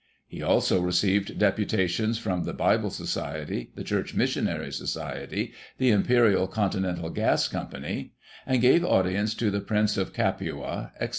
[0.27, 6.71] He also received deputations from the Bible Society, the Church Missionary Society, the ImpericJ Con
[6.71, 8.13] tinental Gas Company;
[8.47, 11.09] and gave audience to the Prince of Capua, etc.